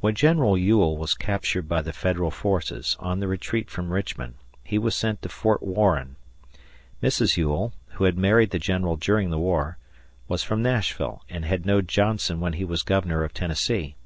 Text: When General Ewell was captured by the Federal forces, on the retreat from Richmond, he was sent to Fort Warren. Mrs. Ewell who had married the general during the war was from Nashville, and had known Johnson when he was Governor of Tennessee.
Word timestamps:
When 0.00 0.14
General 0.14 0.58
Ewell 0.58 0.98
was 0.98 1.14
captured 1.14 1.66
by 1.66 1.80
the 1.80 1.94
Federal 1.94 2.30
forces, 2.30 2.94
on 3.00 3.20
the 3.20 3.26
retreat 3.26 3.70
from 3.70 3.88
Richmond, 3.90 4.34
he 4.62 4.76
was 4.76 4.94
sent 4.94 5.22
to 5.22 5.30
Fort 5.30 5.62
Warren. 5.62 6.16
Mrs. 7.02 7.38
Ewell 7.38 7.72
who 7.92 8.04
had 8.04 8.18
married 8.18 8.50
the 8.50 8.58
general 8.58 8.96
during 8.96 9.30
the 9.30 9.38
war 9.38 9.78
was 10.28 10.42
from 10.42 10.62
Nashville, 10.62 11.22
and 11.30 11.46
had 11.46 11.64
known 11.64 11.86
Johnson 11.86 12.38
when 12.40 12.52
he 12.52 12.66
was 12.66 12.82
Governor 12.82 13.24
of 13.24 13.32
Tennessee. 13.32 13.96